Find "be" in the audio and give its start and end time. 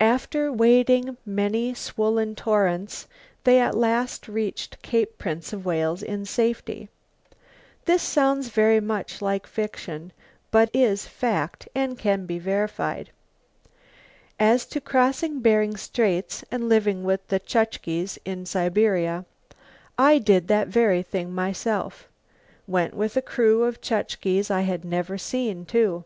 12.26-12.40